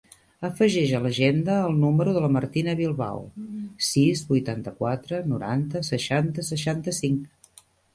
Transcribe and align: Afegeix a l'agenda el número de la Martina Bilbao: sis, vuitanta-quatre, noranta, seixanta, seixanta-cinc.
Afegeix 0.47 0.93
a 0.99 1.01
l'agenda 1.03 1.57
el 1.65 1.77
número 1.83 2.15
de 2.15 2.25
la 2.25 2.31
Martina 2.37 2.75
Bilbao: 2.81 3.23
sis, 3.91 4.27
vuitanta-quatre, 4.35 5.25
noranta, 5.37 5.87
seixanta, 5.95 6.53
seixanta-cinc. 6.55 7.67